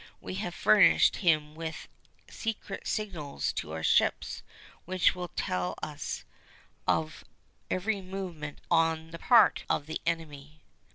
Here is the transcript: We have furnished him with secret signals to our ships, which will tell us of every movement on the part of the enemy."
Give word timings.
We 0.19 0.33
have 0.41 0.55
furnished 0.55 1.17
him 1.17 1.53
with 1.53 1.87
secret 2.27 2.87
signals 2.87 3.53
to 3.53 3.71
our 3.71 3.83
ships, 3.83 4.41
which 4.85 5.13
will 5.13 5.27
tell 5.27 5.75
us 5.83 6.23
of 6.87 7.23
every 7.69 8.01
movement 8.01 8.61
on 8.71 9.11
the 9.11 9.19
part 9.19 9.63
of 9.69 9.85
the 9.85 10.01
enemy." 10.07 10.63